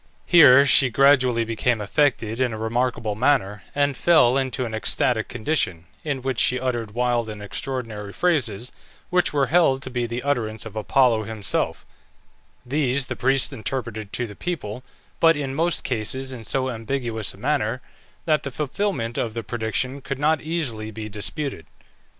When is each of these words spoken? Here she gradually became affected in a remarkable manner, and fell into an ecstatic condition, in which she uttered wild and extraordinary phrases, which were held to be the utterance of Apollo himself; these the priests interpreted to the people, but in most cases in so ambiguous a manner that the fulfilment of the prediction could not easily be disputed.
Here 0.25 0.65
she 0.65 0.89
gradually 0.89 1.45
became 1.45 1.79
affected 1.79 2.41
in 2.41 2.53
a 2.53 2.57
remarkable 2.57 3.13
manner, 3.13 3.61
and 3.75 3.95
fell 3.95 4.35
into 4.35 4.65
an 4.65 4.73
ecstatic 4.73 5.27
condition, 5.27 5.85
in 6.03 6.23
which 6.23 6.39
she 6.39 6.59
uttered 6.59 6.95
wild 6.95 7.29
and 7.29 7.39
extraordinary 7.39 8.11
phrases, 8.11 8.71
which 9.11 9.31
were 9.31 9.45
held 9.53 9.83
to 9.83 9.91
be 9.91 10.07
the 10.07 10.23
utterance 10.23 10.65
of 10.65 10.75
Apollo 10.75 11.25
himself; 11.25 11.85
these 12.65 13.05
the 13.05 13.15
priests 13.15 13.53
interpreted 13.53 14.11
to 14.13 14.25
the 14.25 14.35
people, 14.35 14.83
but 15.19 15.37
in 15.37 15.53
most 15.53 15.83
cases 15.83 16.33
in 16.33 16.43
so 16.43 16.71
ambiguous 16.71 17.35
a 17.35 17.37
manner 17.37 17.79
that 18.25 18.41
the 18.41 18.49
fulfilment 18.49 19.19
of 19.19 19.35
the 19.35 19.43
prediction 19.43 20.01
could 20.01 20.17
not 20.17 20.41
easily 20.41 20.89
be 20.89 21.09
disputed. 21.09 21.67